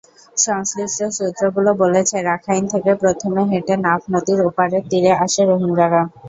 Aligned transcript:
সংশ্লিষ্ট 0.37 0.99
সূত্রগুলো 1.17 1.71
বলেছে, 1.83 2.15
রাখাইন 2.23 2.63
থেকে 2.73 2.91
প্রথমে 3.01 3.41
হেঁটে 3.51 3.75
নাফ 3.85 4.01
নদীর 4.13 4.39
ওপারের 4.49 4.83
তীরে 4.89 5.11
আসে 5.23 5.41
রোহিঙ্গারা। 5.43 6.01